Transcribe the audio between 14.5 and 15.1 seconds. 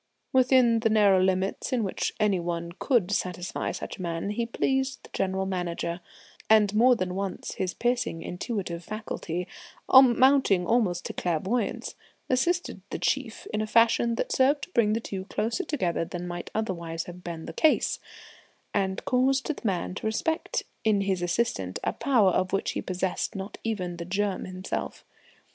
to bring the